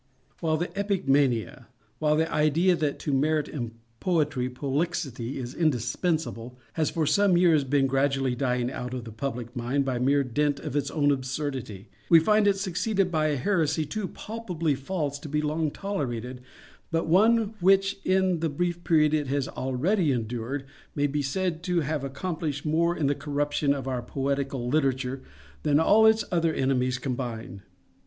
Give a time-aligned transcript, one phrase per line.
[0.39, 1.67] While the epic mania,
[1.99, 7.61] while the idea that to merit in poetry prolixity is indispensable, has for some years
[7.63, 11.11] past been gradually dying out of the public mind, by mere dint of its own
[11.11, 16.41] absurdity, we find it succeeded by a heresy too palpably false to be long tolerated,
[16.89, 20.65] but one which, in the brief period it has already endured,
[20.95, 25.21] may be said to have accomplished more in the corruption of our Poetical Literature
[25.61, 27.61] than all its other enemies combined.